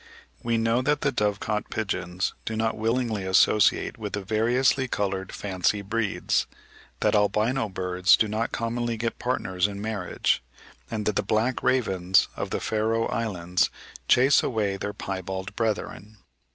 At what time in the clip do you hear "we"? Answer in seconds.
0.41-0.57